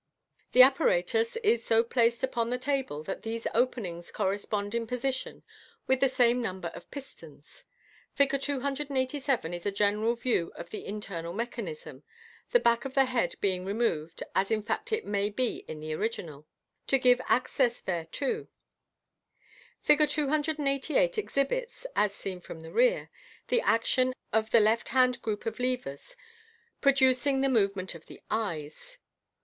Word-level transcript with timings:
The 0.53 0.63
apparatus 0.63 1.35
is 1.43 1.63
so 1.63 1.83
placed 1.83 2.23
upon 2.23 2.49
the 2.49 2.57
table 2.57 3.03
that 3.03 3.21
these 3.21 3.45
openings 3.53 4.09
correspond 4.09 4.73
in 4.73 4.87
position 4.87 5.43
with 5.85 5.99
the 5.99 6.09
same 6.09 6.41
number 6.41 6.69
of 6.69 6.89
pistons. 6.89 7.65
Fig. 8.15 8.41
287 8.41 9.53
is 9.53 9.67
a 9.67 9.71
general 9.71 10.15
view 10.15 10.51
of 10.55 10.71
the 10.71 10.87
internal 10.87 11.33
mechanism, 11.33 12.01
the 12.49 12.59
back 12.59 12.83
of 12.83 12.95
the 12.95 13.05
head 13.05 13.35
being 13.41 13.63
removed 13.63 14.23
(as 14.33 14.49
in 14.49 14.63
fact 14.63 14.91
it 14.91 15.05
may 15.05 15.29
be 15.29 15.57
in 15.67 15.79
the 15.81 15.93
original) 15.93 16.47
to 16.87 16.97
give 16.97 17.21
access 17.27 17.79
thereto* 17.79 18.47
*»g. 18.47 18.47
287. 19.85 20.07
jbo 20.07 20.17
MODERN 20.17 20.65
MAGIC. 20.65 20.81
Fig. 20.81 20.89
288 21.13 21.17
exhibits 21.19 21.85
(as 21.95 22.11
seen 22.11 22.41
from 22.41 22.61
the 22.61 22.71
rear) 22.71 23.11
the 23.49 23.61
action 23.61 24.15
of 24.33 24.49
the 24.49 24.59
left 24.59 24.89
hand 24.89 25.21
group 25.21 25.45
of 25.45 25.59
levers, 25.59 26.15
producing 26.81 27.41
the 27.41 27.47
movement 27.49 27.93
of 27.93 28.07
the 28.07 28.19
eyes. 28.31 28.97